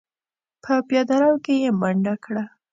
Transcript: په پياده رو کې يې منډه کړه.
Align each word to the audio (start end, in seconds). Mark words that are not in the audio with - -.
په 0.63 0.73
پياده 0.87 1.15
رو 1.21 1.33
کې 1.43 1.53
يې 1.61 1.69
منډه 1.79 2.13
کړه. 2.23 2.43